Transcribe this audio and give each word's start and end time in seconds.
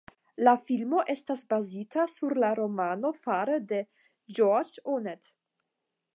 La 0.47 0.53
filmo 0.69 1.03
estas 1.13 1.43
bazita 1.53 2.05
sur 2.13 2.35
la 2.45 2.49
romano 2.61 3.13
fare 3.27 3.61
de 3.73 3.83
Georges 4.41 4.85
Ohnet. 4.97 5.33